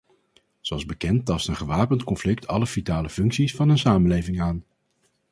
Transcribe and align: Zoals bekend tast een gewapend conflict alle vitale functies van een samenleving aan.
Zoals 0.61 0.85
bekend 0.85 1.25
tast 1.25 1.47
een 1.47 1.55
gewapend 1.55 2.03
conflict 2.03 2.47
alle 2.47 2.67
vitale 2.67 3.09
functies 3.09 3.55
van 3.55 3.69
een 3.69 3.77
samenleving 3.77 4.41
aan. 4.41 4.63